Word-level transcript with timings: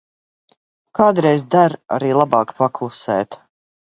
Kādreiz 0.99 1.43
der 1.57 1.77
arī 1.97 2.09
labāk 2.21 2.55
paklusēt. 2.63 3.41